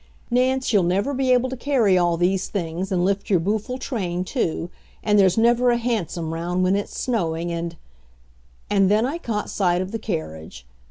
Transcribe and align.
"Nance, 0.31 0.73
you'll 0.73 0.81
never 0.81 1.13
be 1.13 1.31
able 1.31 1.47
to 1.51 1.55
carry 1.55 1.95
all 1.95 2.17
these 2.17 2.49
things 2.49 2.91
and 2.91 3.05
lift 3.05 3.29
your 3.29 3.39
buful 3.39 3.77
train, 3.77 4.23
too. 4.23 4.71
And 5.03 5.19
there's 5.19 5.37
never 5.37 5.69
a 5.69 5.77
hansom 5.77 6.33
round 6.33 6.63
when 6.63 6.75
it's 6.75 6.99
snowing 6.99 7.51
and" 7.51 7.75
And 8.71 8.89
then 8.89 9.05
I 9.05 9.19
caught 9.19 9.51
sight 9.51 9.79
of 9.79 9.91
the 9.91 9.99
carriage. 9.99 10.65